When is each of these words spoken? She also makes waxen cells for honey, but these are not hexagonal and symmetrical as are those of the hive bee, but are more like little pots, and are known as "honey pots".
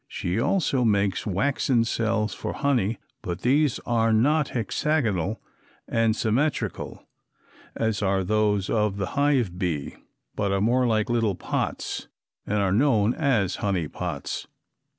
She 0.07 0.39
also 0.39 0.83
makes 0.83 1.27
waxen 1.27 1.83
cells 1.83 2.33
for 2.33 2.53
honey, 2.53 2.97
but 3.21 3.41
these 3.41 3.77
are 3.85 4.11
not 4.11 4.49
hexagonal 4.49 5.39
and 5.87 6.15
symmetrical 6.15 7.07
as 7.75 8.01
are 8.01 8.23
those 8.23 8.67
of 8.67 8.97
the 8.97 9.13
hive 9.15 9.59
bee, 9.59 9.97
but 10.35 10.51
are 10.51 10.59
more 10.59 10.87
like 10.87 11.07
little 11.11 11.35
pots, 11.35 12.07
and 12.47 12.57
are 12.57 12.73
known 12.73 13.13
as 13.13 13.57
"honey 13.57 13.87
pots". 13.87 14.47